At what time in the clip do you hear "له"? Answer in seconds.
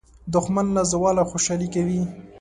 0.75-0.81